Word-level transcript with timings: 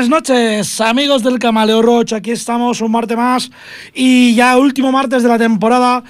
Buenas 0.00 0.28
noches, 0.30 0.80
amigos 0.80 1.22
del 1.22 1.38
Camaleo 1.38 1.82
Roche. 1.82 2.16
Aquí 2.16 2.30
estamos 2.30 2.80
un 2.80 2.90
martes 2.90 3.18
más 3.18 3.50
y 3.92 4.34
ya 4.34 4.56
último 4.56 4.90
martes 4.90 5.22
de 5.22 5.28
la 5.28 5.36
temporada. 5.36 6.02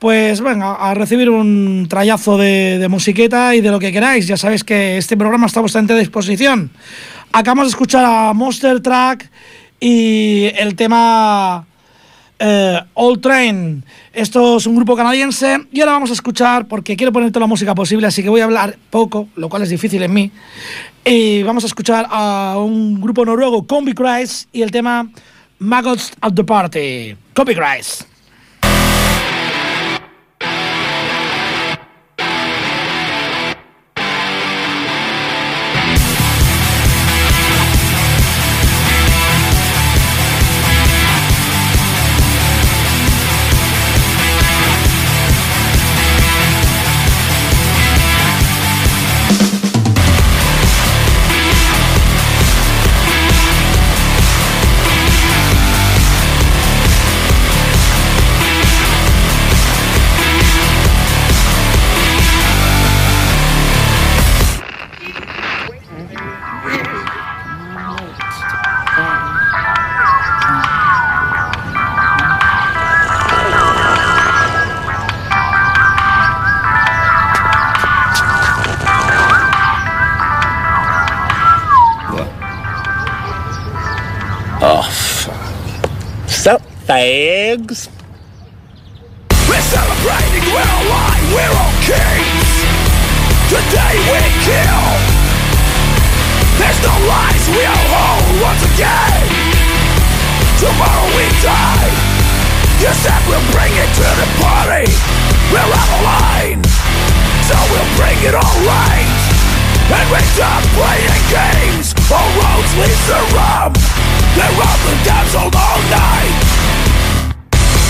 Pues 0.00 0.40
venga, 0.40 0.74
a 0.74 0.94
recibir 0.94 1.30
un 1.30 1.86
trayazo 1.88 2.38
de, 2.38 2.84
musiqueta 2.90 3.54
y 3.54 3.60
de 3.60 3.70
lo 3.70 3.78
que 3.78 3.92
queráis. 3.92 4.26
Ya 4.26 4.36
sabéis 4.36 4.64
que 4.64 4.96
este 4.96 5.16
programa 5.16 5.46
está 5.46 5.60
a 5.60 5.62
vuestra 5.62 5.80
disposición. 5.96 6.72
Acabamos 7.30 7.66
de 7.66 7.70
escuchar 7.70 8.04
a 8.04 8.32
Monster 8.32 8.80
Track 8.80 9.30
y 9.78 10.46
el 10.56 10.74
tema 10.74 11.66
eh, 12.38 12.80
Old 12.94 13.20
Train. 13.20 13.84
Esto 14.12 14.56
es 14.56 14.66
un 14.66 14.76
grupo 14.76 14.96
canadiense 14.96 15.58
y 15.72 15.80
ahora 15.80 15.92
vamos 15.92 16.10
a 16.10 16.14
escuchar, 16.14 16.66
porque 16.66 16.96
quiero 16.96 17.12
poner 17.12 17.30
toda 17.30 17.40
la 17.40 17.46
música 17.46 17.74
posible, 17.74 18.06
así 18.06 18.22
que 18.22 18.28
voy 18.28 18.40
a 18.40 18.44
hablar 18.44 18.78
poco, 18.90 19.28
lo 19.36 19.48
cual 19.48 19.62
es 19.62 19.70
difícil 19.70 20.02
en 20.02 20.12
mí. 20.12 20.30
Y 21.04 21.42
vamos 21.42 21.64
a 21.64 21.66
escuchar 21.66 22.06
a 22.10 22.56
un 22.58 23.00
grupo 23.00 23.24
noruego, 23.24 23.66
Combi 23.66 23.92
Christ, 23.92 24.48
y 24.52 24.62
el 24.62 24.70
tema 24.70 25.08
Maggots 25.58 26.12
of 26.22 26.34
the 26.34 26.44
Party. 26.44 27.16
Combi 27.34 27.54
Christ. 27.54 28.15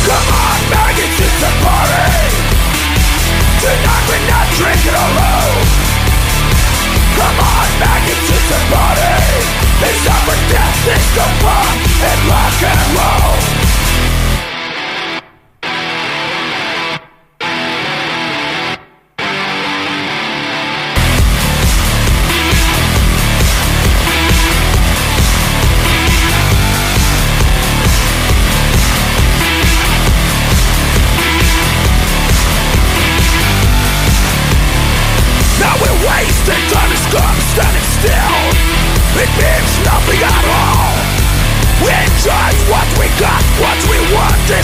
Come 0.06 0.28
on, 0.32 0.60
maggots, 0.70 1.19
it's 1.19 1.43
a 1.43 1.52
party. 1.60 2.06
Tonight 3.60 4.04
we're 4.08 4.26
not 4.31 4.46
drinking 4.56 4.96
alone. 4.96 5.66
Come 7.16 7.38
on, 7.43 7.69
it's 8.32 8.50
a 8.50 8.60
party. 8.72 8.96
Punk, 11.40 11.81
and 12.02 12.20
rock 12.28 12.62
and 12.62 12.96
roll 12.96 13.15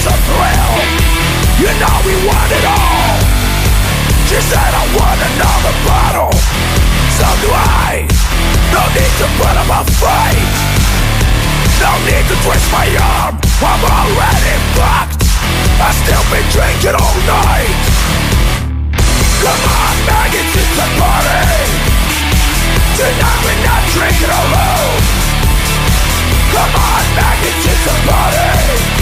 is 0.03 0.11
a 0.11 0.17
thrill. 0.27 0.75
You 1.63 1.71
know 1.79 1.97
we 2.03 2.15
want 2.27 2.51
it 2.51 2.67
all. 2.67 3.15
She 4.27 4.39
said 4.51 4.71
I 4.75 4.85
want 4.99 5.21
another 5.31 5.75
bottle 5.87 6.35
So 7.15 7.27
do 7.39 7.51
I. 7.55 8.03
No 8.75 8.83
need 8.99 9.13
to 9.23 9.27
put 9.39 9.55
up 9.55 9.71
a 9.71 9.83
fight. 10.03 10.43
No 11.79 11.93
need 12.03 12.25
to 12.27 12.37
twist 12.43 12.67
my 12.75 12.89
arm. 12.99 13.39
I'm 13.63 13.83
already 13.87 14.57
fucked. 14.75 15.23
I've 15.79 15.95
still 15.95 16.25
been 16.35 16.47
drinking 16.51 16.99
all 16.99 17.19
night. 17.23 17.79
Come 19.39 19.63
on 19.71 19.97
maggots, 20.07 20.55
it's 20.57 20.79
a 20.83 20.89
party. 20.99 21.47
Tonight 22.99 23.41
we're 23.47 23.63
not 23.63 23.83
drinking 23.95 24.35
alone. 24.35 25.03
Come 26.55 26.75
on 26.75 27.05
maggots, 27.15 27.67
it's 27.71 27.87
a 27.87 27.95
party. 28.11 29.02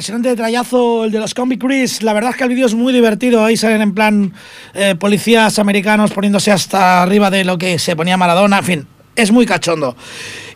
impresionante 0.00 0.34
trayazo 0.34 1.04
el 1.04 1.10
de 1.10 1.18
los 1.18 1.34
Comic 1.34 1.62
Chris. 1.62 2.02
La 2.02 2.14
verdad 2.14 2.30
es 2.30 2.36
que 2.38 2.44
el 2.44 2.48
vídeo 2.48 2.64
es 2.64 2.74
muy 2.74 2.90
divertido. 2.90 3.44
Ahí 3.44 3.58
salen 3.58 3.82
en 3.82 3.92
plan 3.92 4.32
eh, 4.72 4.94
policías 4.98 5.58
americanos 5.58 6.10
poniéndose 6.12 6.50
hasta 6.50 7.02
arriba 7.02 7.30
de 7.30 7.44
lo 7.44 7.58
que 7.58 7.78
se 7.78 7.94
ponía 7.94 8.16
Maradona. 8.16 8.60
En 8.60 8.64
fin, 8.64 8.86
es 9.14 9.30
muy 9.30 9.44
cachondo. 9.44 9.94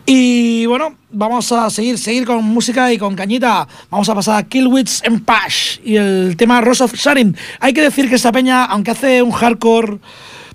Y 0.03 0.65
bueno, 0.65 0.97
vamos 1.11 1.51
a 1.51 1.69
seguir, 1.69 1.99
seguir 1.99 2.25
con 2.25 2.43
música 2.43 2.91
y 2.91 2.97
con 2.97 3.15
cañita. 3.15 3.67
Vamos 3.91 4.09
a 4.09 4.15
pasar 4.15 4.39
a 4.39 4.43
Killwitz 4.47 5.03
and 5.05 5.23
Pash 5.23 5.77
y 5.83 5.97
el 5.97 6.35
tema 6.37 6.59
Rose 6.61 6.83
of 6.83 6.95
Sharing. 6.95 7.37
Hay 7.59 7.71
que 7.71 7.81
decir 7.81 8.09
que 8.09 8.15
esta 8.15 8.31
peña, 8.31 8.65
aunque 8.65 8.89
hace 8.89 9.21
un 9.21 9.31
hardcore 9.31 9.99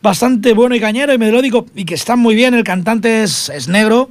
bastante 0.03 0.53
bueno 0.53 0.75
y 0.75 0.81
cañero 0.81 1.15
y 1.15 1.19
melódico 1.19 1.65
y 1.77 1.85
que 1.85 1.95
está 1.95 2.17
muy 2.17 2.35
bien, 2.35 2.55
el 2.55 2.65
cantante 2.65 3.23
es, 3.23 3.51
es 3.51 3.69
negro 3.69 4.11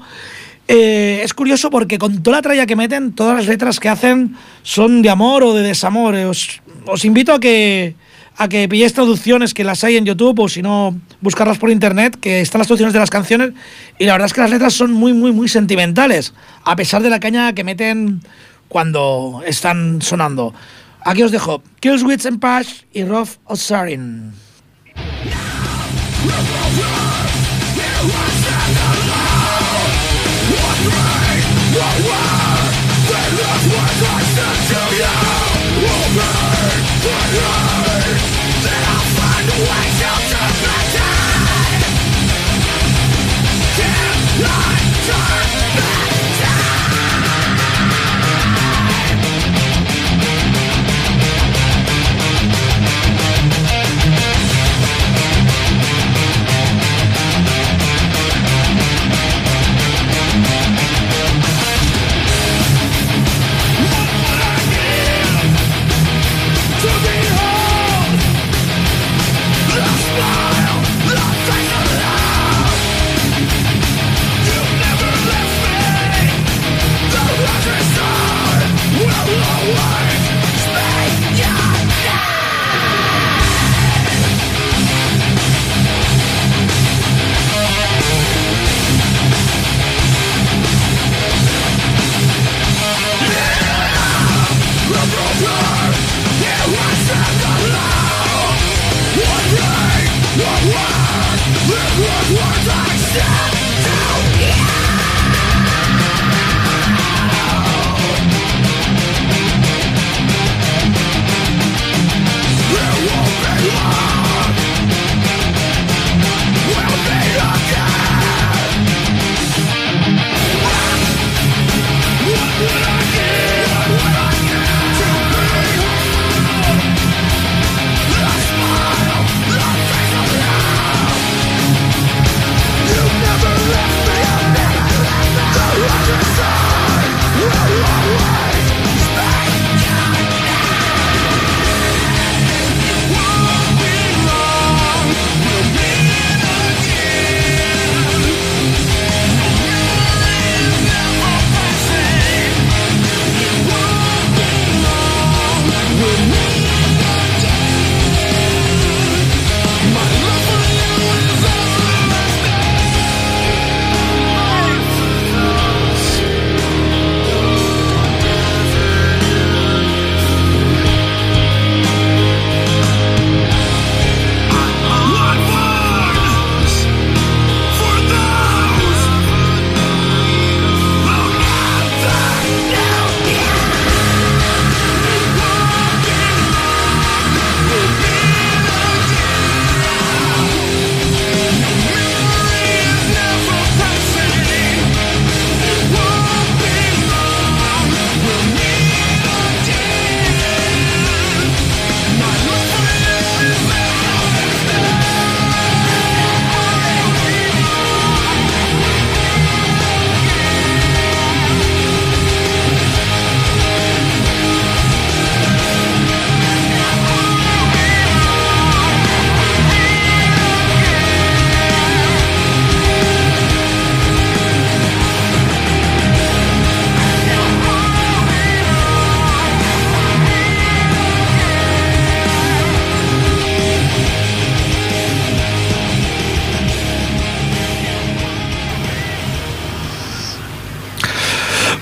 eh, 0.71 1.21
es 1.23 1.33
curioso 1.33 1.71
porque 1.71 1.97
con 1.97 2.21
toda 2.21 2.38
la 2.38 2.41
tralla 2.43 2.67
que 2.67 2.75
meten, 2.75 3.13
todas 3.13 3.35
las 3.35 3.47
letras 3.47 3.79
que 3.79 3.89
hacen 3.89 4.35
son 4.61 5.01
de 5.01 5.09
amor 5.09 5.41
o 5.41 5.55
de 5.55 5.63
desamor. 5.63 6.13
Eh, 6.13 6.27
os, 6.27 6.61
invito 7.03 7.33
a 7.33 7.39
que, 7.39 7.95
a 8.38 8.47
que 8.47 8.69
pilléis 8.69 8.93
traducciones 8.93 9.55
que 9.55 9.63
las 9.63 9.83
hay 9.83 9.97
en 9.97 10.05
YouTube 10.05 10.41
o 10.41 10.47
si 10.47 10.61
no, 10.61 10.95
buscarlas 11.21 11.57
por 11.57 11.71
internet, 11.71 12.19
que 12.21 12.41
están 12.41 12.59
las 12.59 12.67
traducciones 12.67 12.93
de 12.93 12.99
las 12.99 13.09
canciones. 13.09 13.53
Y 13.97 14.05
la 14.05 14.11
verdad 14.11 14.27
es 14.27 14.33
que 14.33 14.41
las 14.41 14.51
letras 14.51 14.75
son 14.75 14.93
muy, 14.93 15.11
muy, 15.11 15.31
muy 15.31 15.49
sentimentales, 15.49 16.35
a 16.63 16.75
pesar 16.75 17.01
de 17.01 17.09
la 17.09 17.19
caña 17.19 17.53
que 17.53 17.63
meten 17.63 18.21
cuando 18.67 19.41
están 19.47 20.03
sonando. 20.03 20.53
Aquí 21.01 21.23
os 21.23 21.31
dejo 21.31 21.63
Kills 21.79 22.03
Wits 22.03 22.27
and 22.27 22.39
Pash 22.39 22.83
y 22.93 23.05
Rough 23.05 23.38
Osarin. 23.45 24.33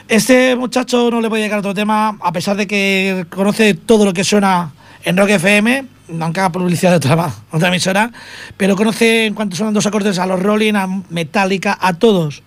Este 0.08 0.56
muchacho 0.56 1.12
no 1.12 1.20
le 1.20 1.28
voy 1.28 1.40
a 1.40 1.42
dedicar 1.42 1.60
otro 1.60 1.74
tema, 1.74 2.18
a 2.22 2.32
pesar 2.32 2.56
de 2.56 2.66
que 2.66 3.26
conoce 3.30 3.74
todo 3.74 4.06
lo 4.06 4.14
que 4.14 4.24
suena 4.24 4.72
en 5.06 5.16
Rock 5.16 5.30
FM, 5.30 5.86
aunque 6.20 6.40
haga 6.40 6.52
publicidad 6.52 6.92
de 6.92 6.98
otra, 6.98 7.32
otra 7.52 7.70
emisora, 7.70 8.12
pero 8.58 8.76
conoce 8.76 9.28
en 9.28 9.34
cuanto 9.34 9.56
son 9.56 9.74
dos 9.74 9.86
acordes 9.86 10.20
a 10.20 10.26
los 10.26 10.42
Rolling, 10.42 10.74
a 10.74 10.88
Metallica, 11.10 11.78
a 11.80 11.94
todos. 11.94 12.44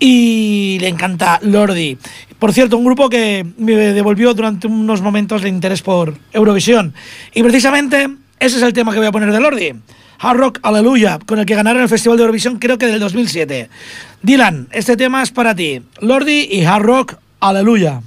Y 0.00 0.78
le 0.80 0.88
encanta 0.88 1.38
Lordi. 1.42 1.96
Por 2.40 2.52
cierto, 2.52 2.76
un 2.76 2.84
grupo 2.84 3.08
que 3.08 3.46
me 3.56 3.76
devolvió 3.76 4.34
durante 4.34 4.66
unos 4.66 5.00
momentos 5.00 5.42
el 5.42 5.48
interés 5.48 5.82
por 5.82 6.16
Eurovisión. 6.32 6.92
Y 7.32 7.42
precisamente 7.42 8.08
ese 8.40 8.56
es 8.56 8.62
el 8.62 8.72
tema 8.72 8.90
que 8.90 8.98
voy 8.98 9.06
a 9.06 9.12
poner 9.12 9.30
de 9.30 9.38
Lordi. 9.38 9.72
Hard 10.18 10.36
Rock 10.36 10.58
Aleluya, 10.62 11.18
con 11.24 11.38
el 11.38 11.46
que 11.46 11.54
ganaron 11.54 11.82
el 11.82 11.88
Festival 11.88 12.16
de 12.16 12.22
Eurovisión 12.22 12.58
creo 12.58 12.78
que 12.78 12.86
del 12.86 12.98
2007. 12.98 13.68
Dylan, 14.22 14.68
este 14.72 14.96
tema 14.96 15.22
es 15.22 15.30
para 15.30 15.54
ti. 15.54 15.82
Lordi 16.00 16.48
y 16.50 16.64
Hard 16.64 16.82
Rock 16.82 17.14
Aleluya. 17.38 18.00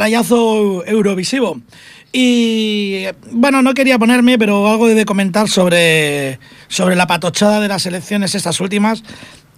Bueno, 0.00 0.12
trayazo 0.12 0.82
eurovisivo. 0.86 1.60
Y 2.10 3.04
bueno, 3.32 3.60
no 3.60 3.74
quería 3.74 3.98
ponerme, 3.98 4.38
pero 4.38 4.66
algo 4.66 4.88
de 4.88 5.04
comentar 5.04 5.46
sobre, 5.46 6.38
sobre 6.68 6.96
la 6.96 7.06
patochada 7.06 7.60
de 7.60 7.68
las 7.68 7.84
elecciones, 7.84 8.34
estas 8.34 8.60
últimas, 8.60 9.04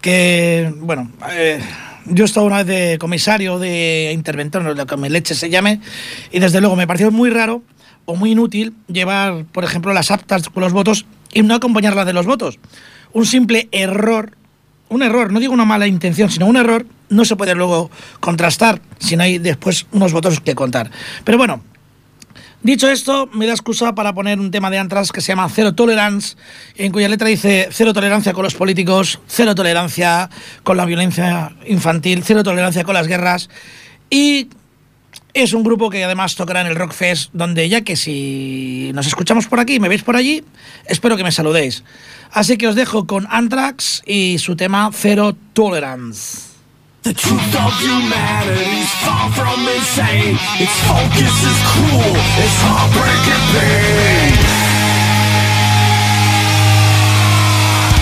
que, 0.00 0.74
bueno, 0.78 1.12
eh, 1.30 1.60
yo 2.06 2.24
he 2.24 2.26
estado 2.26 2.46
una 2.46 2.64
vez 2.64 2.66
de 2.66 2.98
comisario, 2.98 3.60
de 3.60 4.10
interventor, 4.12 4.64
lo 4.64 4.84
que 4.84 4.96
me 4.96 5.10
leche 5.10 5.36
se 5.36 5.48
llame, 5.48 5.80
y 6.32 6.40
desde 6.40 6.60
luego 6.60 6.74
me 6.74 6.88
pareció 6.88 7.12
muy 7.12 7.30
raro 7.30 7.62
o 8.04 8.16
muy 8.16 8.32
inútil 8.32 8.74
llevar, 8.88 9.44
por 9.52 9.62
ejemplo, 9.62 9.92
las 9.92 10.10
aptas 10.10 10.48
con 10.48 10.64
los 10.64 10.72
votos 10.72 11.06
y 11.32 11.42
no 11.42 11.54
acompañarlas 11.54 12.04
de 12.04 12.14
los 12.14 12.26
votos. 12.26 12.58
Un 13.12 13.26
simple 13.26 13.68
error 13.70 14.36
un 14.92 15.02
error, 15.02 15.32
no 15.32 15.40
digo 15.40 15.52
una 15.52 15.64
mala 15.64 15.86
intención, 15.86 16.30
sino 16.30 16.46
un 16.46 16.56
error, 16.56 16.86
no 17.08 17.24
se 17.24 17.36
puede 17.36 17.54
luego 17.54 17.90
contrastar 18.20 18.80
si 18.98 19.16
no 19.16 19.24
hay 19.24 19.38
después 19.38 19.86
unos 19.92 20.12
votos 20.12 20.40
que 20.40 20.54
contar. 20.54 20.90
Pero 21.24 21.38
bueno, 21.38 21.62
Dicho 22.62 22.88
esto, 22.88 23.28
me 23.32 23.48
da 23.48 23.54
excusa 23.54 23.92
para 23.92 24.14
poner 24.14 24.38
un 24.38 24.52
tema 24.52 24.70
de 24.70 24.78
Antrax 24.78 25.10
que 25.10 25.20
se 25.20 25.32
llama 25.32 25.48
Cero 25.48 25.74
Tolerance, 25.74 26.36
en 26.76 26.92
cuya 26.92 27.08
letra 27.08 27.26
dice 27.26 27.66
cero 27.72 27.92
tolerancia 27.92 28.32
con 28.32 28.44
los 28.44 28.54
políticos, 28.54 29.18
cero 29.26 29.56
tolerancia 29.56 30.30
con 30.62 30.76
la 30.76 30.84
violencia 30.84 31.56
infantil, 31.66 32.22
cero 32.22 32.44
tolerancia 32.44 32.84
con 32.84 32.94
las 32.94 33.08
guerras. 33.08 33.50
Y 34.10 34.48
es 35.34 35.52
un 35.52 35.62
grupo 35.62 35.90
que 35.90 36.04
además 36.04 36.34
tocará 36.34 36.60
en 36.60 36.66
el 36.66 36.76
Rockfest, 36.76 37.30
donde 37.32 37.68
ya 37.68 37.80
que 37.82 37.96
si 37.96 38.90
nos 38.94 39.06
escuchamos 39.06 39.46
por 39.46 39.60
aquí, 39.60 39.80
me 39.80 39.88
veis 39.88 40.02
por 40.02 40.16
allí, 40.16 40.44
espero 40.86 41.16
que 41.16 41.24
me 41.24 41.32
saludéis. 41.32 41.84
Así 42.30 42.56
que 42.56 42.68
os 42.68 42.74
dejo 42.74 43.06
con 43.06 43.26
Anthrax 43.30 44.02
y 44.06 44.38
su 44.38 44.56
tema 44.56 44.90
Zero 44.92 45.34
Tolerance. 45.52 46.52
The 47.02 47.14
truth 47.14 47.54
of 47.56 47.72
humanity's 47.82 48.90
far 49.02 49.32
from 49.32 49.66
insane. 49.66 50.38
Its 50.62 50.76
focus 50.86 51.34
is 51.42 51.58
cruel, 51.74 52.14
it's 52.38 52.56
heartbreaking 52.62 53.44
pain. 53.58 54.32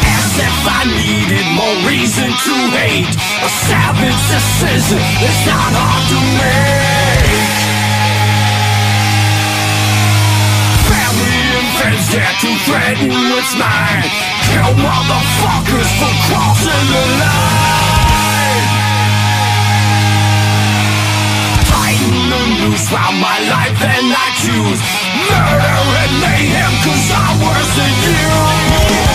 As 0.05 0.37
if 0.37 0.59
I 0.69 0.85
needed 1.01 1.47
more 1.57 1.89
reason 1.89 2.29
to 2.29 2.55
hate. 2.77 3.09
A 3.41 3.49
savage 3.49 4.21
decision 4.29 5.01
is 5.01 5.39
not 5.49 5.73
hard 5.73 6.05
to 6.13 6.19
make. 6.37 7.00
Friends 11.81 12.13
dare 12.13 12.35
to 12.45 12.51
threaten 12.69 13.09
what's 13.33 13.57
mine. 13.57 14.05
Kill 14.49 14.73
motherfuckers 14.85 15.91
for 15.99 16.13
crossing 16.29 16.87
the 16.93 17.05
line. 17.23 18.67
Tighten 21.73 22.17
the 22.33 22.43
noose 22.61 22.87
round 22.93 23.17
my 23.21 23.39
life 23.55 23.81
and 23.81 24.09
I 24.13 24.29
choose 24.43 24.81
Murder 25.29 25.79
and 26.03 26.15
mayhem 26.21 26.73
cause 26.85 27.09
I'm 27.17 27.37
worse 27.45 27.73
than 27.77 27.95
you 28.05 29.10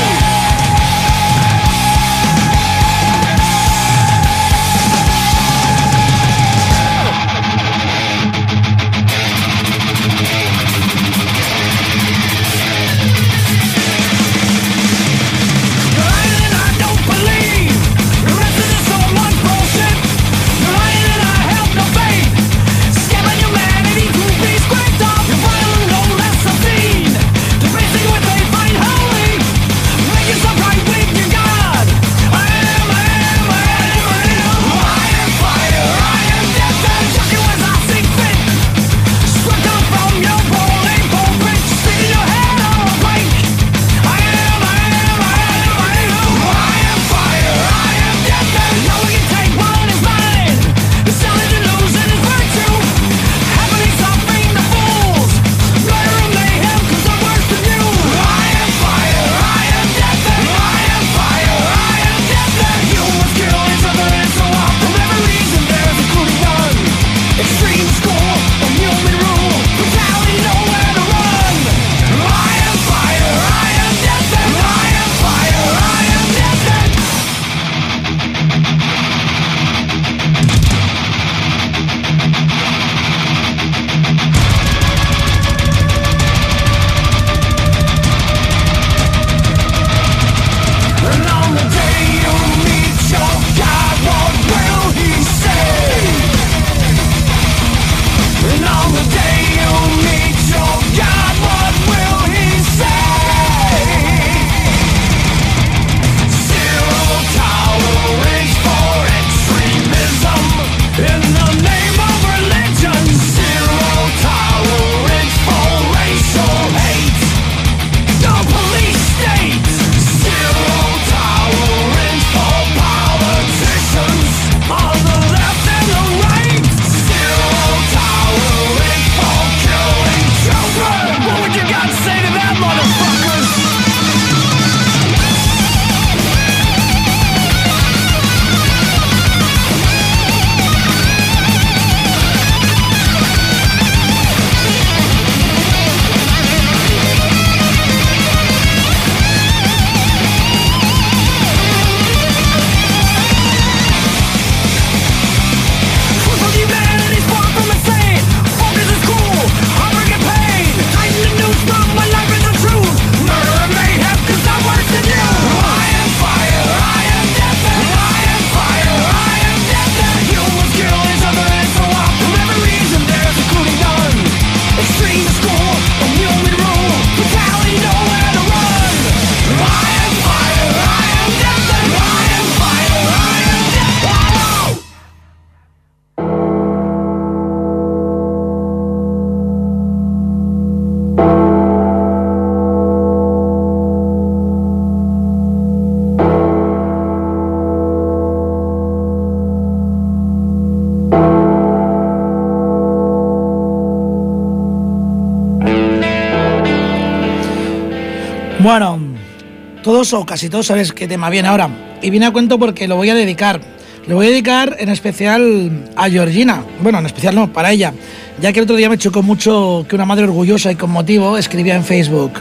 o 209.96 210.26
casi 210.26 210.50
todos 210.50 210.68
sabes 210.68 210.92
qué 210.92 211.08
tema 211.08 211.30
viene 211.30 211.48
ahora. 211.48 211.70
Y 212.02 212.10
viene 212.10 212.26
a 212.26 212.32
cuento 212.32 212.60
porque 212.60 212.88
lo 212.88 212.98
voy 212.98 213.10
a 213.10 213.16
dedicar. 213.16 213.62
Lo 214.08 214.16
voy 214.16 214.28
a 214.28 214.30
dedicar 214.30 214.76
en 214.80 214.90
especial 214.90 215.92
a 215.96 216.10
Georgina. 216.10 216.64
Bueno, 216.82 217.00
en 217.00 217.06
especial 217.06 217.34
no, 217.34 217.52
para 217.52 217.72
ella. 217.72 217.94
Ya 218.42 218.52
que 218.52 218.60
el 218.60 218.64
otro 218.66 218.76
día 218.76 218.90
me 218.90 218.98
chocó 218.98 219.24
mucho 219.24 219.86
que 219.88 219.96
una 219.96 220.06
madre 220.06 220.26
orgullosa 220.26 220.72
y 220.72 220.76
con 220.76 220.92
motivo 220.92 221.38
escribía 221.38 221.76
en 221.76 221.86
Facebook. 221.86 222.34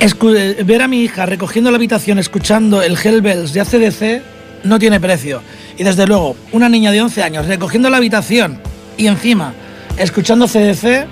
eh, 0.00 0.62
ver 0.64 0.82
a 0.82 0.88
mi 0.88 1.02
hija 1.02 1.26
recogiendo 1.26 1.70
la 1.70 1.76
habitación 1.76 2.18
escuchando 2.18 2.80
el 2.80 2.96
Hellbells 2.96 3.52
de 3.52 3.60
ACDC 3.60 4.22
no 4.64 4.78
tiene 4.78 5.00
precio. 5.00 5.42
Y 5.76 5.82
desde 5.82 6.06
luego, 6.06 6.36
una 6.52 6.68
niña 6.68 6.92
de 6.92 7.02
11 7.02 7.22
años 7.24 7.46
recogiendo 7.46 7.90
la 7.90 7.96
habitación 7.96 8.60
y 8.96 9.08
encima 9.08 9.52
escuchando 9.96 10.46
CDC 10.46 11.06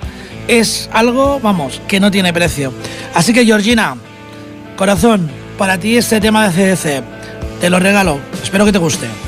es 0.47 0.89
algo, 0.93 1.39
vamos, 1.41 1.81
que 1.87 1.99
no 1.99 2.09
tiene 2.09 2.33
precio. 2.33 2.73
Así 3.13 3.33
que 3.33 3.45
Georgina, 3.45 3.97
corazón, 4.77 5.29
para 5.57 5.77
ti 5.77 5.97
este 5.97 6.21
tema 6.21 6.47
de 6.47 6.53
CDC, 6.53 7.03
te 7.59 7.69
lo 7.69 7.79
regalo. 7.79 8.19
Espero 8.41 8.63
que 8.63 8.71
te 8.71 8.77
guste. 8.77 9.26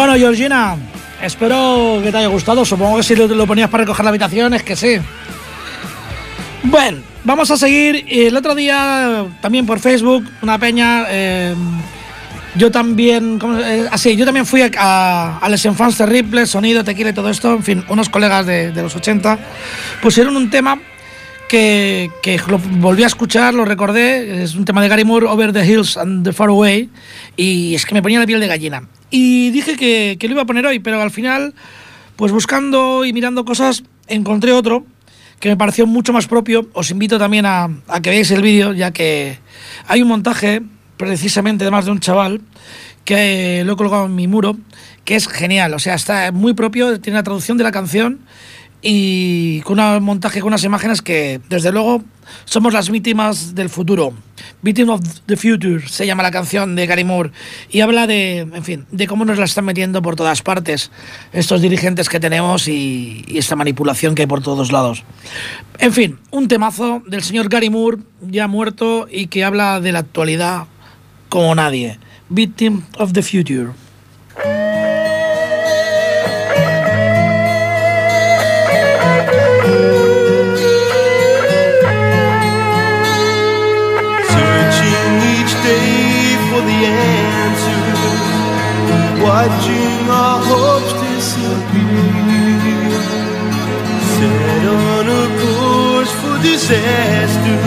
Bueno, 0.00 0.14
Georgina, 0.14 0.78
espero 1.22 2.00
que 2.02 2.10
te 2.10 2.16
haya 2.16 2.28
gustado. 2.28 2.64
Supongo 2.64 2.96
que 2.96 3.02
si 3.02 3.14
lo, 3.14 3.46
ponías 3.46 3.68
para 3.68 3.82
recoger 3.82 4.02
la 4.02 4.08
habitación 4.08 4.54
es 4.54 4.62
que 4.62 4.74
sí. 4.74 4.96
Bueno, 6.62 7.02
vamos 7.22 7.50
a 7.50 7.58
seguir. 7.58 8.06
El 8.08 8.34
otro 8.34 8.54
día, 8.54 9.26
también 9.42 9.66
por 9.66 9.78
Facebook, 9.78 10.24
una 10.40 10.58
peña. 10.58 11.04
Eh, 11.10 11.54
yo 12.54 12.70
también, 12.70 13.38
eh, 13.62 13.88
así, 13.92 14.16
yo 14.16 14.24
también 14.24 14.46
fui 14.46 14.62
a, 14.62 15.36
a, 15.36 15.48
Les 15.50 15.66
Enfants 15.66 15.98
Terribles, 15.98 16.48
sonido, 16.48 16.82
tequila 16.82 17.10
y 17.10 17.12
todo 17.12 17.28
esto. 17.28 17.52
En 17.52 17.62
fin, 17.62 17.84
unos 17.90 18.08
colegas 18.08 18.46
de, 18.46 18.72
de 18.72 18.82
los 18.82 18.96
80 18.96 19.38
pusieron 20.00 20.34
un 20.34 20.48
tema 20.48 20.80
que, 21.46 22.10
que, 22.22 22.40
lo 22.48 22.56
volví 22.56 23.02
a 23.02 23.06
escuchar, 23.06 23.52
lo 23.52 23.66
recordé. 23.66 24.44
Es 24.44 24.54
un 24.54 24.64
tema 24.64 24.80
de 24.80 24.88
Gary 24.88 25.04
Moore, 25.04 25.26
Over 25.26 25.52
the 25.52 25.66
Hills 25.66 25.98
and 25.98 26.24
the 26.24 26.32
Far 26.32 26.48
Away. 26.48 26.88
Y 27.36 27.74
es 27.74 27.84
que 27.84 27.92
me 27.92 28.00
ponía 28.00 28.18
la 28.18 28.24
piel 28.24 28.40
de 28.40 28.46
gallina. 28.46 28.88
Y 29.10 29.50
dije 29.50 29.76
que, 29.76 30.16
que, 30.18 30.28
lo 30.28 30.34
iba 30.34 30.42
a 30.42 30.46
poner 30.46 30.66
hoy, 30.66 30.78
pero 30.78 31.00
al 31.00 31.10
final, 31.10 31.54
pues 32.16 32.32
buscando 32.32 33.04
y 33.04 33.12
mirando 33.12 33.44
cosas, 33.44 33.82
encontré 34.06 34.52
otro 34.52 34.86
que 35.40 35.48
me 35.48 35.56
pareció 35.56 35.86
mucho 35.86 36.12
más 36.12 36.26
propio. 36.26 36.68
Os 36.74 36.90
invito 36.90 37.18
también 37.18 37.46
a, 37.46 37.68
a 37.88 38.00
que 38.00 38.10
veáis 38.10 38.30
el 38.30 38.42
vídeo, 38.42 38.72
ya 38.72 38.92
que 38.92 39.38
hay 39.86 40.02
un 40.02 40.08
montaje 40.08 40.62
precisamente 40.96 41.64
de 41.64 41.70
más 41.70 41.86
de 41.86 41.90
un 41.92 42.00
chaval 42.00 42.42
que 43.04 43.62
lo 43.64 43.72
he 43.72 43.76
colgado 43.76 44.06
en 44.06 44.14
mi 44.14 44.28
muro, 44.28 44.58
que 45.04 45.16
es 45.16 45.26
genial. 45.26 45.74
O 45.74 45.78
sea, 45.78 45.94
está 45.94 46.30
muy 46.30 46.52
propio, 46.52 47.00
tiene 47.00 47.18
la 47.18 47.22
traducción 47.22 47.56
de 47.56 47.64
la 47.64 47.72
canción 47.72 48.20
y 48.82 49.60
con 49.62 49.78
un 49.78 50.02
montaje 50.02 50.40
con 50.40 50.48
unas 50.48 50.64
imágenes 50.64 51.02
que, 51.02 51.40
desde 51.48 51.72
luego, 51.72 52.02
somos 52.44 52.72
las 52.72 52.90
víctimas 52.90 53.54
del 53.54 53.68
futuro. 53.68 54.14
Victim 54.62 54.90
of 54.90 55.00
the 55.26 55.36
Future 55.36 55.86
se 55.86 56.06
llama 56.06 56.22
la 56.22 56.30
canción 56.30 56.76
de 56.76 56.86
Gary 56.86 57.04
Moore 57.04 57.30
y 57.70 57.80
habla 57.80 58.06
de, 58.06 58.38
en 58.38 58.64
fin, 58.64 58.86
de 58.90 59.06
cómo 59.06 59.24
nos 59.24 59.38
la 59.38 59.44
están 59.44 59.64
metiendo 59.64 60.02
por 60.02 60.16
todas 60.16 60.42
partes 60.42 60.90
estos 61.32 61.60
dirigentes 61.60 62.08
que 62.08 62.20
tenemos 62.20 62.68
y, 62.68 63.24
esta 63.28 63.56
manipulación 63.56 64.14
que 64.14 64.22
hay 64.22 64.28
por 64.28 64.42
todos 64.42 64.72
lados. 64.72 65.04
En 65.78 65.92
fin, 65.92 66.18
un 66.30 66.48
temazo 66.48 67.02
del 67.06 67.22
señor 67.22 67.48
Gary 67.48 67.70
Moore, 67.70 67.98
ya 68.20 68.48
muerto 68.48 69.06
y 69.10 69.26
que 69.26 69.44
habla 69.44 69.80
de 69.80 69.92
la 69.92 70.00
actualidad 70.00 70.64
como 71.28 71.54
nadie. 71.54 71.98
Victim 72.28 72.82
of 72.98 73.12
the 73.12 73.22
Future. 73.22 73.70
Watching 89.22 90.08
our 90.08 90.38
hopes 90.50 90.92
disappear. 91.04 92.40
Set 94.14 94.64
on 94.66 95.06
a 95.22 95.24
course 95.42 96.12
for 96.20 96.36
disaster, 96.42 97.60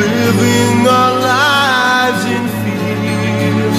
living 0.00 0.78
our 0.86 1.12
lives 1.32 2.24
in 2.36 2.44
fear. 2.60 3.70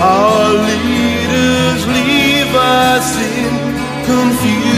Our 0.00 0.48
leaders 0.68 1.82
leave 1.96 2.52
us 2.54 3.08
in 3.16 3.52
confusion. 4.06 4.69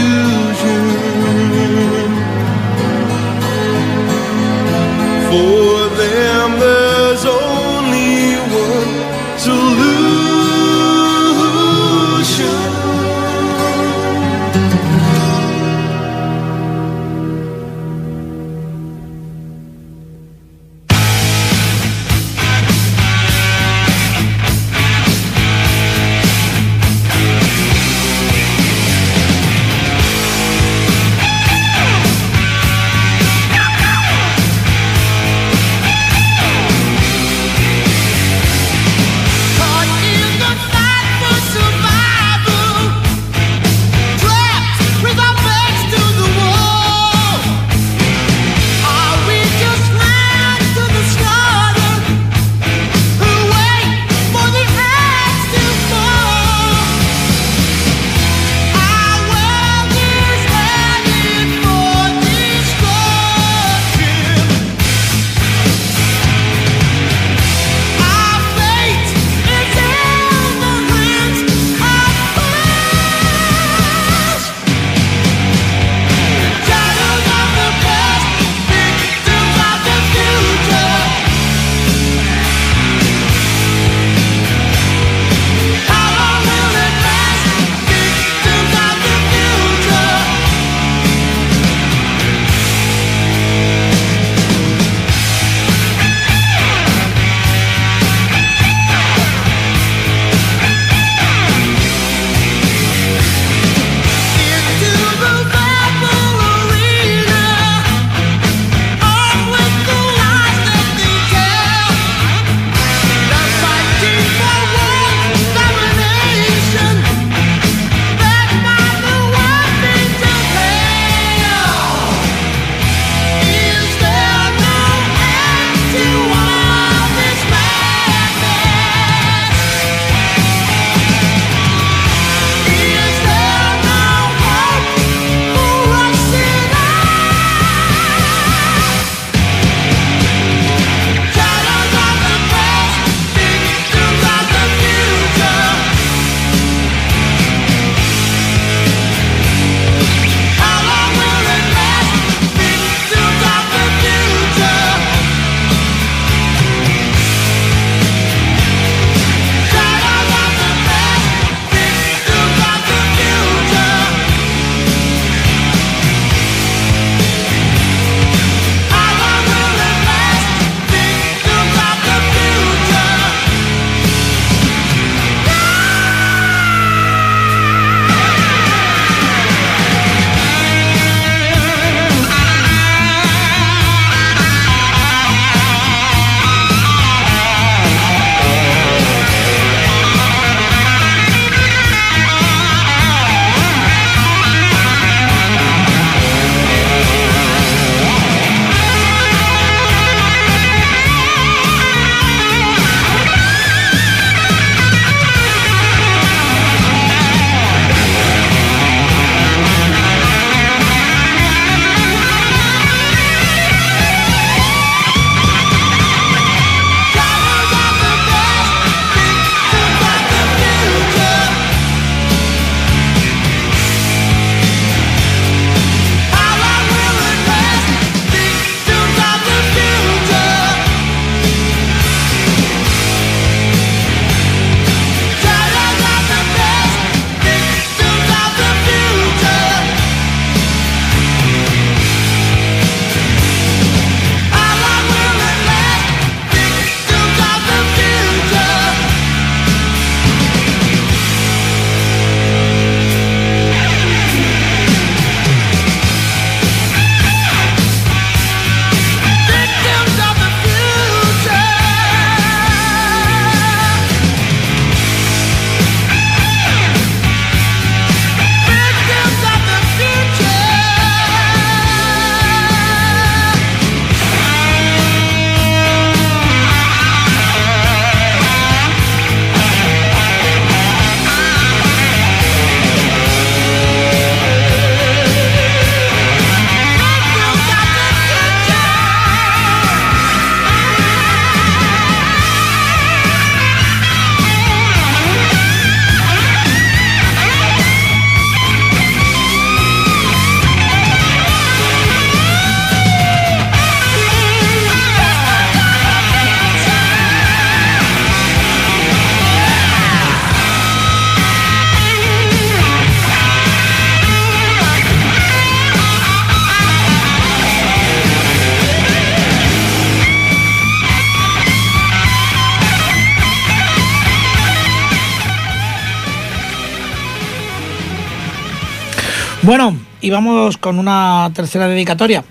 Vamos 330.33 330.77
con 330.77 330.99
una 330.99 331.51
tercera 331.53 331.87
dedicatoria. 331.87 332.43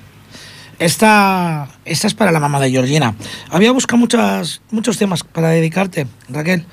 Esta, 0.78 1.68
esta 1.85 2.07
es 2.07 2.14
para 2.14 2.33
la 2.33 2.41
mamá 2.41 2.61
de 2.61 2.70
Georgina. 2.70 3.14
Había 3.51 3.72
buscado 3.72 3.99
muchas, 3.99 4.62
muchos 4.70 4.97
temas 4.99 5.22
para 5.22 5.49
dedicarte, 5.51 6.07
Raquel, 6.28 6.64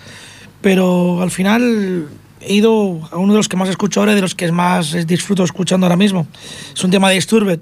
pero 0.62 1.22
al 1.22 1.32
final 1.32 2.08
he 2.42 2.54
ido 2.54 3.08
a 3.12 3.18
uno 3.18 3.34
de 3.34 3.38
los 3.38 3.50
que 3.50 3.58
más 3.58 3.70
escucho 3.70 4.00
ahora 4.00 4.14
y 4.14 4.16
de 4.16 4.22
los 4.22 4.36
que 4.36 4.52
más 4.52 5.06
disfruto 5.06 5.44
escuchando 5.44 5.86
ahora 5.86 5.98
mismo. 5.98 6.28
Es 6.74 6.84
un 6.84 6.92
tema 6.92 7.10
de 7.10 7.16
Disturbed. 7.16 7.60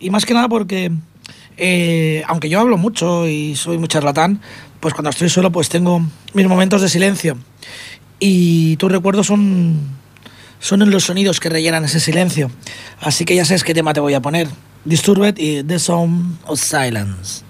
Y 0.00 0.10
más 0.10 0.26
que 0.26 0.34
nada 0.34 0.48
porque, 0.48 0.92
eh, 1.56 2.22
aunque 2.26 2.48
yo 2.48 2.60
hablo 2.60 2.78
mucho 2.78 3.26
y 3.26 3.56
soy 3.56 3.78
muy 3.78 3.88
charlatán, 3.88 4.40
pues 4.80 4.94
cuando 4.94 5.10
estoy 5.10 5.28
solo 5.28 5.50
pues 5.50 5.68
tengo 5.68 6.02
mis 6.34 6.46
momentos 6.46 6.82
de 6.82 6.88
silencio. 6.88 7.38
Y 8.20 8.76
tus 8.76 8.90
recuerdos 8.90 9.26
son 9.26 9.98
son 10.60 10.90
los 10.90 11.04
sonidos 11.04 11.40
que 11.40 11.48
rellenan 11.48 11.84
ese 11.84 12.00
silencio. 12.00 12.50
Así 13.00 13.24
que 13.24 13.34
ya 13.34 13.44
sabes 13.44 13.64
qué 13.64 13.74
tema 13.74 13.92
te 13.92 14.00
voy 14.00 14.14
a 14.14 14.20
poner. 14.20 14.48
Disturbed 14.84 15.34
y 15.38 15.62
The 15.62 15.78
Sound 15.78 16.38
of 16.46 16.60
Silence. 16.60 17.42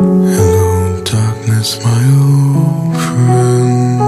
Hello, 0.00 1.02
darkness, 1.04 1.78
my 1.84 2.04
friend. 3.04 4.00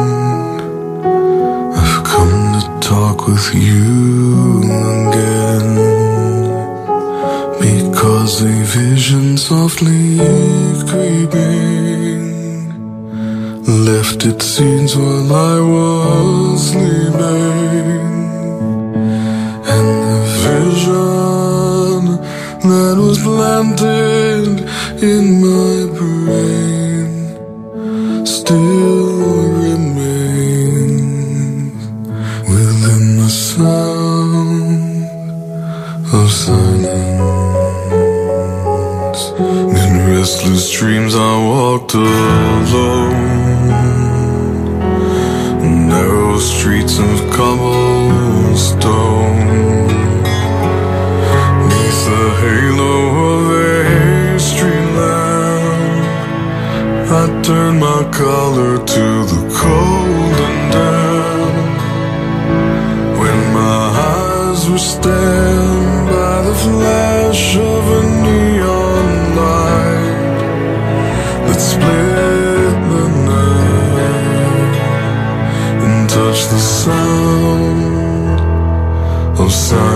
I've 1.75 2.05
come 2.05 2.61
to 2.61 2.81
talk 2.81 3.27
with 3.27 3.55
you 3.55 4.30
vision 8.73 9.37
softly 9.37 10.17
creeping. 10.89 12.21
Left 13.91 14.25
its 14.25 14.45
seeds 14.47 14.95
while 14.97 15.33
I 15.33 15.61
was 15.75 16.71
sleeping, 16.71 18.11
and 19.75 19.89
the 20.07 20.19
vision 20.47 22.01
that 22.71 22.97
was 23.07 23.19
planted 23.27 24.55
in 25.03 25.25
my 25.47 25.77
brain 25.99 27.09
still 28.25 28.80
dreams, 40.81 41.15
I 41.15 41.37
walked 41.45 41.93
alone. 41.93 43.13
Narrow 45.91 46.39
streets 46.39 46.99
of 46.99 47.17
cobblestone. 47.37 48.89
Neath 51.69 52.03
the 52.09 52.25
halo 52.41 52.97
of 53.29 53.43
a 53.51 54.39
street 54.41 54.91
lamp, 55.01 56.05
I 57.21 57.25
turned 57.43 57.79
my 57.79 58.01
collar 58.11 58.75
to 58.95 59.07
the 59.33 59.43
cold 59.61 60.37
and 60.49 60.61
damp. 60.73 61.57
When 63.21 63.39
my 63.53 63.83
eyes 64.15 64.63
were 64.71 64.85
stabbed 64.93 66.07
by 66.09 66.37
the 66.49 66.55
flash 66.65 67.45
of 67.57 67.83
a 67.99 68.00
the 76.51 76.59
sound 76.59 78.41
of 79.39 79.53
silence. 79.53 79.90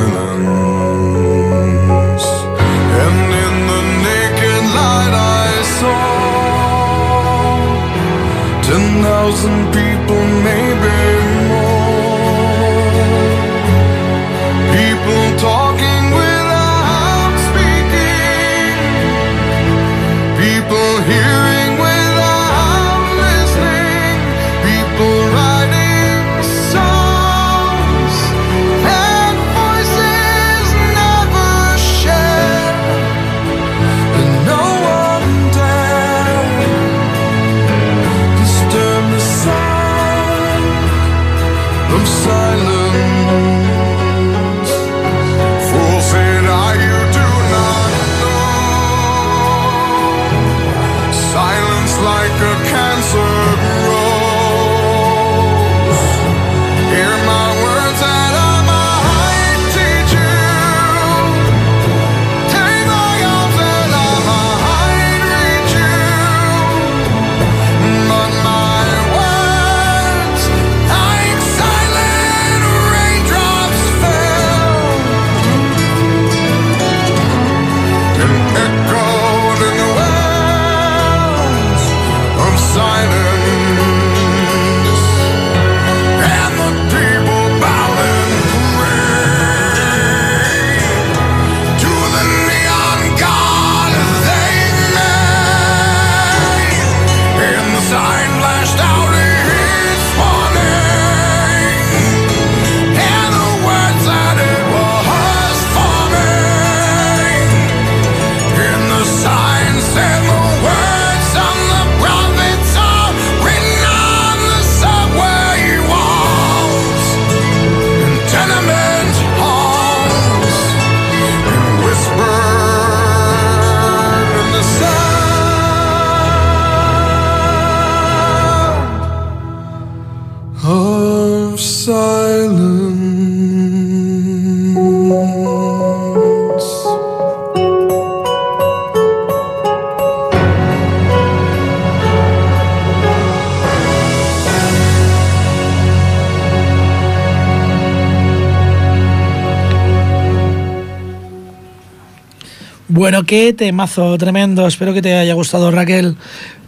Bueno, 153.05 153.25
qué 153.25 153.53
temazo 153.53 154.17
tremendo. 154.17 154.67
Espero 154.67 154.95
que 154.95 155.03
te 155.03 155.13
haya 155.13 155.35
gustado, 155.35 155.71
Raquel. 155.71 156.17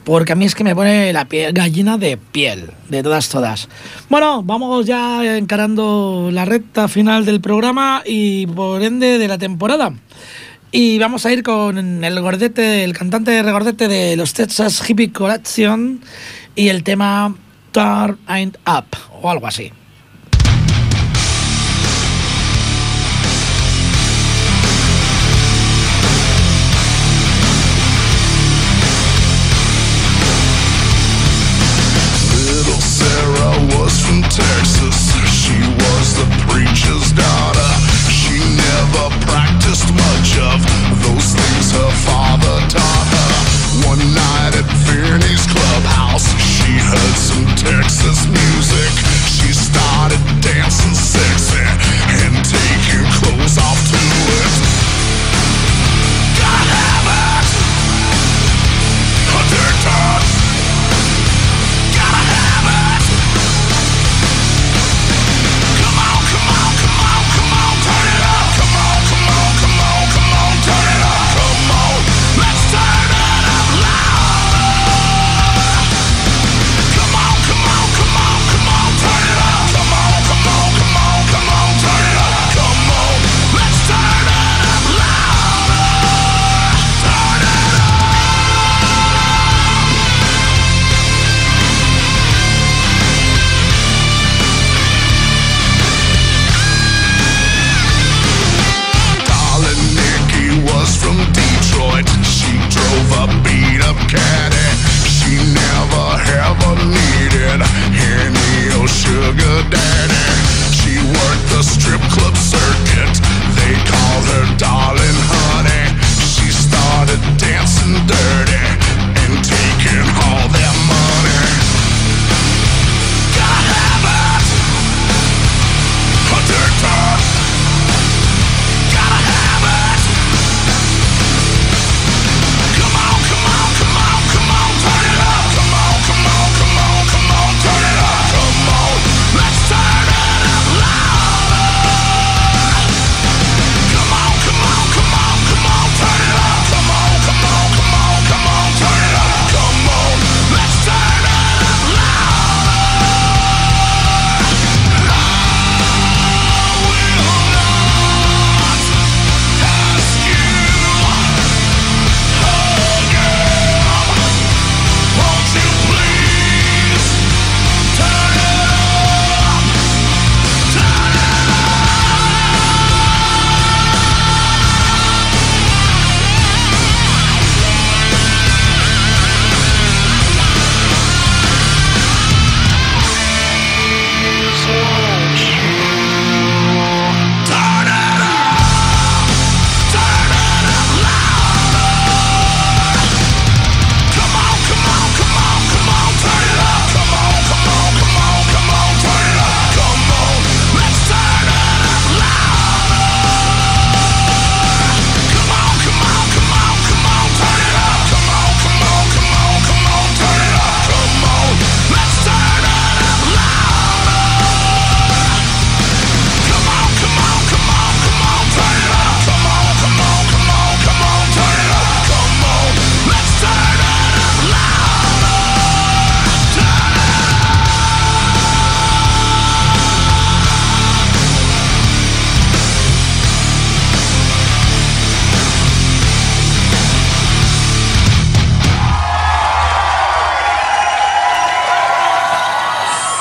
Porque 0.05 0.35
a 0.35 0.37
mí 0.37 0.45
es 0.45 0.55
que 0.55 0.65
me 0.65 0.75
pone 0.75 1.11
la 1.15 1.25
piel 1.25 1.55
gallina 1.55 1.97
de 1.97 2.19
piel, 2.19 2.73
de 2.91 3.03
todas, 3.03 3.31
todas. 3.31 3.71
Bueno, 4.11 4.43
vamos 4.43 4.85
ya 4.85 5.39
encarando 5.39 6.29
la 6.31 6.45
recta 6.45 6.89
final 6.89 7.25
del 7.25 7.41
programa 7.41 8.03
y 8.05 8.47
por 8.49 8.83
ende 8.83 9.17
de 9.19 9.29
la 9.29 9.39
temporada. 9.39 9.95
Y 10.71 10.99
vamos 10.99 11.25
a 11.25 11.33
ir 11.33 11.43
con 11.43 12.05
el 12.05 12.21
gordete, 12.21 12.85
el 12.85 12.93
cantante 12.93 13.43
regordete 13.43 13.89
de 13.89 14.15
los 14.17 14.35
Texas 14.35 14.87
Hippie 14.87 15.13
Collection 15.13 16.03
y 16.55 16.69
el 16.69 16.83
tema 16.83 17.35
Turn 17.73 18.19
Ain't 18.27 18.59
Up 18.69 18.95
o 19.23 19.31
algo 19.31 19.47
así. 19.47 19.73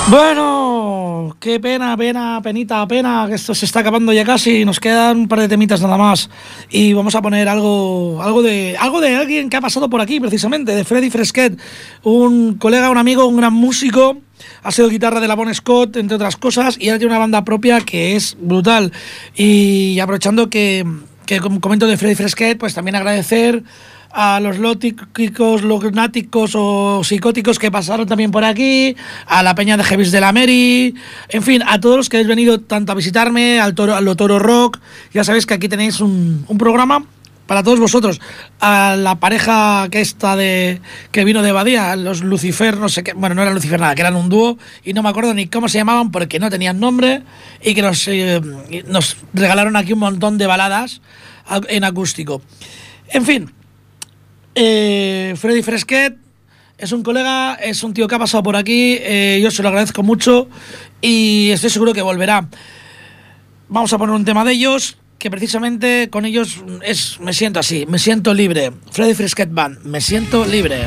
Bueno, 0.08 1.36
qué 1.40 1.60
pena, 1.60 1.98
pena, 1.98 2.40
penita, 2.44 2.88
pena, 2.88 3.26
que 3.28 3.34
esto 3.34 3.56
se 3.56 3.66
está 3.66 3.80
acabando 3.80 4.14
ya 4.14 4.24
casi. 4.24 4.64
Nos 4.64 4.80
quedan 4.80 5.22
un 5.22 5.28
par 5.28 5.40
de 5.40 5.48
temitas 5.48 5.82
nada 5.82 5.98
más. 5.98 6.30
Y 6.70 6.94
vamos 6.94 7.16
a 7.16 7.24
poner 7.24 7.50
algo, 7.50 8.22
algo, 8.22 8.44
de, 8.44 8.78
algo 8.80 9.02
de 9.02 9.16
alguien 9.16 9.50
que 9.50 9.58
ha 9.58 9.62
pasado 9.62 9.90
por 9.90 10.02
aquí, 10.02 10.20
precisamente, 10.20 10.76
de 10.76 10.84
Freddy 10.84 11.10
Fresquet, 11.10 11.58
un 12.04 12.54
colega, 12.60 12.92
un 12.92 13.00
amigo, 13.00 13.26
un 13.26 13.38
gran 13.38 13.54
músico. 13.54 14.20
Ha 14.62 14.72
sido 14.72 14.90
guitarra 14.90 15.20
de 15.20 15.28
la 15.28 15.34
Bon 15.34 15.52
Scott, 15.52 15.98
entre 15.98 16.18
otras 16.18 16.38
cosas, 16.38 16.78
y 16.80 16.90
ahora 16.90 17.00
tiene 17.00 17.12
una 17.12 17.20
banda 17.20 17.44
propia 17.44 17.82
que 17.82 18.16
es 18.16 18.38
brutal. 18.40 18.92
Y 19.34 20.00
aprovechando 20.00 20.52
que, 20.52 20.86
que 21.26 21.40
comento 21.40 21.88
de 21.88 21.98
Freddy 21.98 22.14
Fresquet, 22.14 22.60
pues 22.60 22.76
también 22.76 22.96
agradecer 22.96 23.64
a 24.18 24.40
los 24.40 24.60
lóticos, 24.60 25.62
lunáticos 25.62 26.54
o 26.56 27.04
psicóticos 27.04 27.60
que 27.60 27.70
pasaron 27.70 28.08
también 28.08 28.32
por 28.32 28.46
aquí, 28.46 28.96
a 29.28 29.44
la 29.44 29.56
Peña 29.56 29.76
de 29.76 29.84
Jevis 29.84 30.14
de 30.14 30.22
la 30.22 30.32
Mary, 30.32 30.96
en 31.28 31.44
fin, 31.44 31.62
a 31.68 31.82
todos 31.82 31.98
los 31.98 32.08
que 32.08 32.16
habéis 32.16 32.30
venido 32.30 32.62
tanto 32.62 32.94
a 32.94 32.96
visitarme, 32.96 33.60
al 33.60 33.76
Toro, 33.76 33.94
al 33.94 34.16
Toro 34.16 34.40
Rock, 34.40 34.80
ya 35.14 35.26
sabéis 35.26 35.46
que 35.46 35.54
aquí 35.54 35.68
tenéis 35.68 36.00
un, 36.00 36.46
un 36.48 36.58
programa 36.58 37.06
para 37.46 37.62
todos 37.62 37.78
vosotros, 37.78 38.22
a 38.62 38.96
la 38.96 39.20
pareja 39.20 39.90
que 39.92 40.00
está 40.00 40.38
de 40.38 40.80
que 41.12 41.26
vino 41.26 41.42
de 41.42 41.52
Badía, 41.52 41.98
los 41.98 42.24
Lucifer, 42.24 42.78
no 42.78 42.88
sé 42.88 43.04
qué, 43.04 43.12
bueno, 43.12 43.36
no 43.36 43.42
eran 43.42 43.54
Lucifer 43.54 43.82
nada, 43.82 43.96
que 43.96 44.02
eran 44.02 44.16
un 44.16 44.30
dúo 44.30 44.58
y 44.86 44.94
no 44.94 45.04
me 45.04 45.10
acuerdo 45.10 45.34
ni 45.34 45.48
cómo 45.48 45.68
se 45.68 45.78
llamaban 45.78 46.12
porque 46.12 46.40
no 46.40 46.50
tenían 46.50 46.80
nombre 46.80 47.22
y 47.62 47.76
que 47.76 47.82
nos, 47.82 48.08
eh, 48.08 48.42
nos 48.88 49.18
regalaron 49.34 49.76
aquí 49.76 49.92
un 49.92 50.00
montón 50.00 50.38
de 50.38 50.48
baladas 50.48 51.02
en 51.68 51.84
acústico. 51.84 52.42
En 53.10 53.26
fin, 53.26 53.52
eh, 54.56 55.36
Freddy 55.38 55.62
Fresquet 55.62 56.18
es 56.78 56.92
un 56.92 57.04
colega, 57.04 57.56
es 57.56 57.84
un 57.84 57.94
tío 57.94 58.08
que 58.08 58.16
ha 58.16 58.20
pasado 58.20 58.44
por 58.44 58.56
aquí, 58.56 58.98
eh, 59.00 59.40
yo 59.42 59.52
se 59.52 59.62
lo 59.62 59.70
agradezco 59.70 60.04
mucho 60.04 60.50
y 61.02 61.50
estoy 61.52 61.70
seguro 61.70 61.94
que 61.94 62.02
volverá. 62.02 62.48
Vamos 63.70 63.94
a 63.94 63.98
poner 63.98 64.16
un 64.16 64.26
tema 64.26 64.44
de 64.44 64.54
ellos 64.54 64.98
que 65.18 65.32
precisamente 65.32 66.10
con 66.10 66.26
ellos 66.26 66.64
es, 66.84 67.20
me 67.20 67.34
siento 67.34 67.60
así, 67.60 67.86
me 67.88 68.00
siento 68.00 68.34
libre. 68.34 68.72
Freddy 68.92 69.14
Frisket 69.14 69.52
Band, 69.52 69.84
me 69.84 70.02
siento 70.02 70.46
libre. 70.46 70.86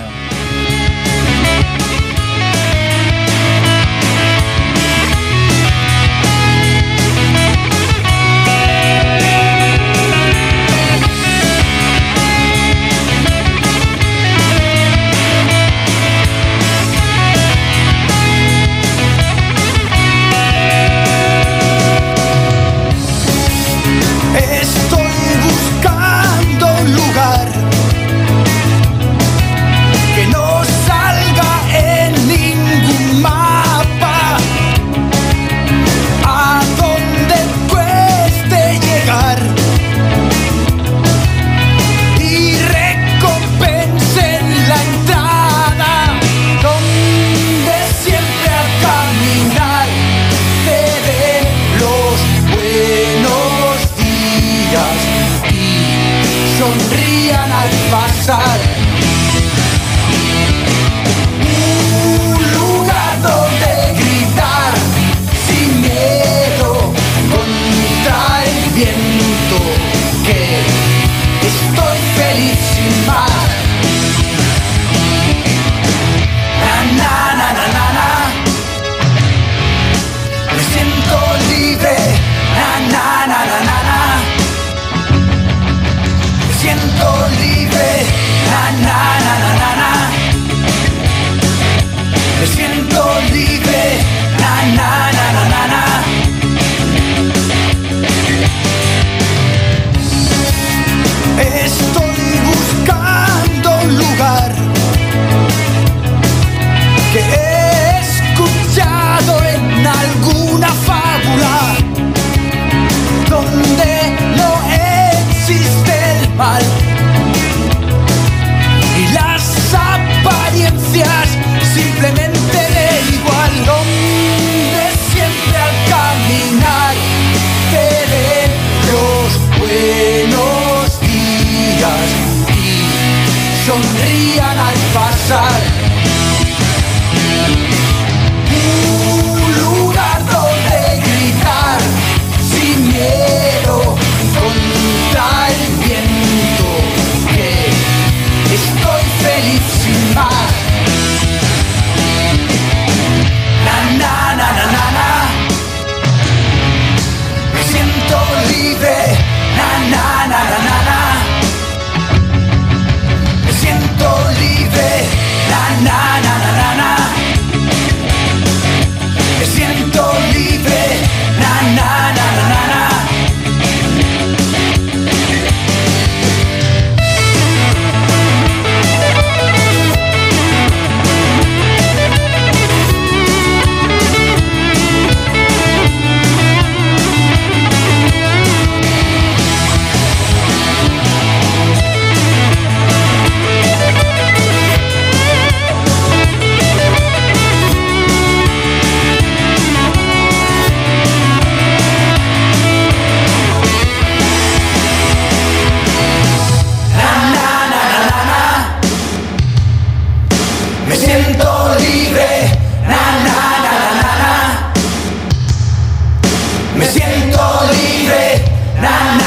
Na 218.80 219.18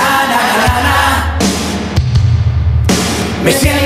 Me 3.43 3.51
siento 3.51 3.80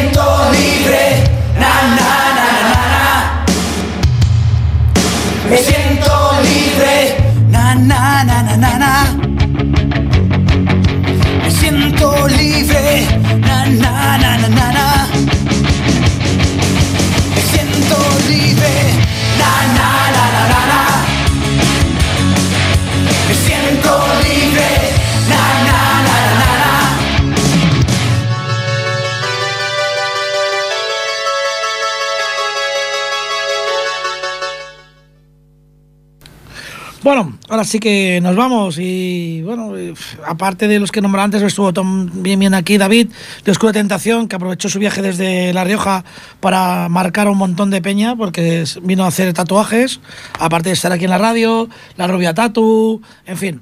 así 37.49 37.79
que 37.79 38.19
nos 38.21 38.35
vamos. 38.35 38.77
Y 38.79 39.41
bueno, 39.43 39.77
eh, 39.77 39.93
aparte 40.25 40.67
de 40.67 40.79
los 40.79 40.91
que 40.91 41.01
nombré 41.01 41.21
antes, 41.21 41.41
estuvo 41.41 41.71
bien, 42.13 42.39
bien 42.39 42.53
aquí 42.53 42.77
David 42.77 43.09
de 43.43 43.51
Oscura 43.51 43.73
Tentación, 43.73 44.27
que 44.27 44.35
aprovechó 44.35 44.69
su 44.69 44.79
viaje 44.79 45.01
desde 45.01 45.53
La 45.53 45.63
Rioja 45.63 46.03
para 46.39 46.89
marcar 46.89 47.27
un 47.29 47.37
montón 47.37 47.69
de 47.69 47.81
peña, 47.81 48.15
porque 48.15 48.63
vino 48.81 49.03
a 49.03 49.07
hacer 49.07 49.33
tatuajes, 49.33 49.99
aparte 50.39 50.69
de 50.69 50.73
estar 50.73 50.91
aquí 50.91 51.05
en 51.05 51.11
la 51.11 51.17
radio, 51.17 51.69
la 51.97 52.07
rubia 52.07 52.33
tatu, 52.33 53.01
en 53.25 53.37
fin. 53.37 53.61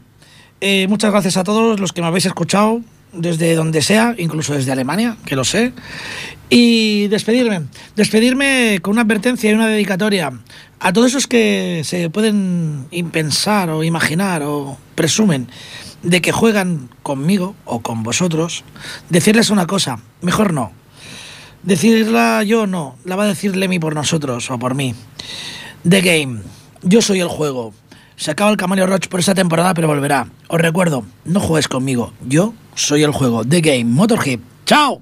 Eh, 0.61 0.87
muchas 0.87 1.11
gracias 1.11 1.35
a 1.35 1.43
todos 1.43 1.79
los 1.79 1.91
que 1.91 2.01
me 2.01 2.07
habéis 2.07 2.25
escuchado 2.25 2.81
desde 3.11 3.55
donde 3.55 3.81
sea, 3.81 4.15
incluso 4.17 4.53
desde 4.53 4.71
Alemania, 4.71 5.17
que 5.25 5.35
lo 5.35 5.43
sé. 5.43 5.73
Y 6.49 7.07
despedirme, 7.07 7.63
despedirme 7.95 8.79
con 8.81 8.93
una 8.93 9.01
advertencia 9.01 9.49
y 9.49 9.53
una 9.53 9.67
dedicatoria 9.67 10.31
a 10.83 10.91
todos 10.91 11.07
esos 11.07 11.27
que 11.27 11.81
se 11.85 12.09
pueden 12.09 12.87
impensar 12.91 13.69
o 13.69 13.85
imaginar 13.85 14.43
o 14.43 14.77
presumen 14.95 15.47
de 16.03 16.21
que 16.21 16.33
juegan 16.33 16.89
conmigo 17.03 17.55
o 17.63 17.79
con 17.79 18.03
vosotros, 18.03 18.65
decirles 19.09 19.49
una 19.49 19.65
cosa, 19.65 19.99
mejor 20.21 20.51
no. 20.51 20.73
Decirla 21.63 22.43
yo 22.43 22.67
no, 22.67 22.97
la 23.05 23.15
va 23.15 23.23
a 23.23 23.27
decir 23.27 23.55
Lemmy 23.55 23.79
por 23.79 23.95
nosotros 23.95 24.51
o 24.51 24.59
por 24.59 24.75
mí. 24.75 24.93
The 25.87 26.01
Game, 26.01 26.41
yo 26.81 27.01
soy 27.01 27.21
el 27.21 27.29
juego. 27.29 27.73
Se 28.17 28.31
acaba 28.31 28.51
el 28.51 28.57
Camelio 28.57 28.85
Roach 28.85 29.07
por 29.07 29.21
esta 29.21 29.33
temporada, 29.33 29.73
pero 29.73 29.87
volverá. 29.87 30.27
Os 30.49 30.59
recuerdo, 30.59 31.05
no 31.23 31.39
juegues 31.39 31.69
conmigo, 31.69 32.11
yo 32.27 32.53
soy 32.75 33.03
el 33.03 33.11
juego. 33.11 33.45
The 33.45 33.61
Game, 33.61 33.85
Motorhead. 33.85 34.39
¡Chao! 34.65 35.01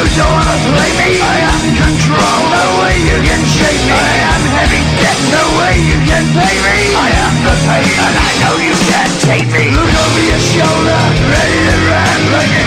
You 0.00 0.08
don't 0.16 0.32
wanna 0.32 0.56
play 0.64 0.90
me. 0.96 1.10
I 1.20 1.44
am 1.44 1.60
control. 1.76 2.40
No 2.48 2.64
way 2.80 2.96
you 3.04 3.20
can 3.20 3.42
shake 3.44 3.84
me. 3.84 3.92
I 3.92 4.16
am 4.32 4.42
heavy. 4.56 4.80
No 5.28 5.44
way 5.60 5.76
you 5.76 5.98
can 6.08 6.24
pay 6.32 6.56
me. 6.56 6.96
I 6.96 7.08
am 7.20 7.34
the 7.44 7.54
pain 7.68 7.92
and 8.00 8.16
I 8.16 8.30
know 8.40 8.54
you 8.64 8.74
can't 8.88 9.14
take 9.28 9.48
me. 9.52 9.68
Look 9.76 9.92
over 9.92 10.22
your 10.24 10.40
shoulder, 10.40 11.00
ready 11.28 11.58
to 11.68 11.76
run 11.84 12.20
like 12.32 12.48
a 12.48 12.64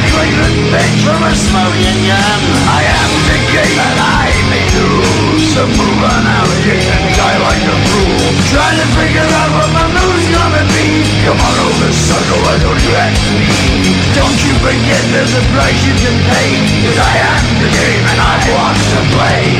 from 1.01 1.25
a. 1.25 1.34
I 2.69 2.81
am 2.86 3.11
the 3.25 3.38
and 3.81 3.97
I 3.97 4.29
may 4.53 4.65
lose. 4.77 5.57
So 5.57 5.65
move 5.65 6.01
die 7.17 7.39
like 7.41 7.65
a 7.65 7.77
fool. 7.89 8.29
Trying 8.53 8.77
to 8.77 8.88
figure 8.93 9.25
out 9.25 9.49
what 9.57 9.69
my 9.73 9.86
gonna 10.34 10.65
be. 10.69 10.86
Come 11.25 11.41
on 11.41 11.55
over, 11.65 12.53
don't 12.61 12.81
you 12.81 12.93
me? 13.38 13.49
Don't 14.13 14.39
you 14.45 14.53
forget 14.61 15.01
there's 15.13 15.34
a 15.34 15.43
price 15.53 15.81
you 15.86 15.95
can 15.97 16.17
pay. 16.29 16.49
Cause 16.86 16.99
I 16.99 17.22
am 17.24 17.45
the 17.61 17.69
and 18.11 18.19
I 18.19 18.36
want 18.53 18.78
to 18.91 18.99
play. 19.15 19.53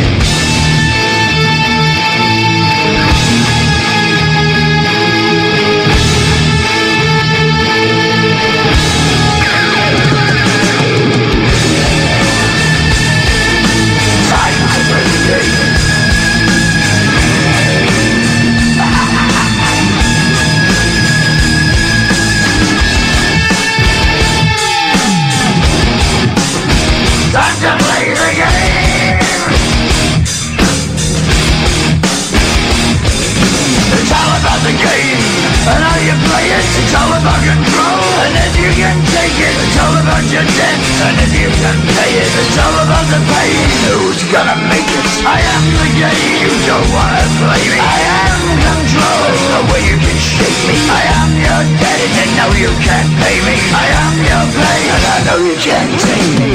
can 38.74 38.98
take 39.06 39.38
it, 39.38 39.54
it's 39.54 39.78
all 39.78 39.94
about 40.02 40.26
your 40.34 40.42
debt 40.42 40.80
And 41.06 41.16
if 41.22 41.32
you 41.38 41.50
can 41.62 41.78
pay 41.94 42.12
it, 42.18 42.26
it's 42.26 42.58
all 42.58 42.78
about 42.82 43.06
the 43.06 43.22
pain 43.22 43.70
Who's 43.86 44.22
gonna 44.34 44.58
make 44.66 44.90
it? 44.90 45.06
I 45.30 45.38
am 45.38 45.64
the 45.78 45.90
game 45.94 46.42
You 46.42 46.52
don't 46.66 46.90
wanna 46.90 47.22
play 47.38 47.64
me 47.70 47.78
I 47.78 48.00
am 48.18 48.42
control 48.66 49.20
There's 49.30 49.46
no 49.54 49.62
way 49.70 49.82
you 49.86 49.98
can 50.02 50.18
shake 50.18 50.62
me 50.66 50.76
I 50.90 51.04
am 51.22 51.30
your 51.38 51.62
debt, 51.78 52.02
and 52.02 52.32
now 52.34 52.50
you 52.58 52.72
can't 52.82 53.12
pay 53.22 53.38
me 53.46 53.56
I 53.78 53.88
am 53.94 54.16
your 54.26 54.46
pain 54.58 54.86
and 54.90 55.06
I 55.06 55.18
know 55.30 55.38
you 55.38 55.56
can't 55.62 55.94
take 56.02 56.30
me 56.42 56.54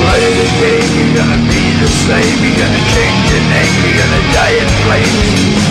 Play 0.00 0.24
the 0.32 0.46
game 0.56 0.88
you're 0.96 1.12
gonna 1.12 1.40
be? 1.52 1.67
to 1.78 1.86
slay 1.86 2.26
me 2.42 2.50
gonna 2.56 2.82
change 2.94 3.30
your 3.30 3.44
name. 3.54 3.74
Me 3.82 3.90
gonna 3.94 4.22
die 4.34 4.56
in 4.58 4.68
flames. 4.82 5.68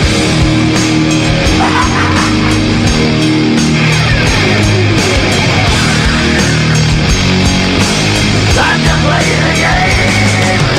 I'm 8.60 8.80
just 8.80 9.00
playing 9.04 9.44
a 9.44 9.54
game. 10.72 10.77